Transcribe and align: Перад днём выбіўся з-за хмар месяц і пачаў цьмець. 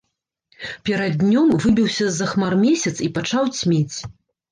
Перад 0.89 1.19
днём 1.23 1.51
выбіўся 1.65 2.07
з-за 2.07 2.27
хмар 2.31 2.55
месяц 2.63 2.95
і 3.09 3.11
пачаў 3.19 3.43
цьмець. 3.59 3.97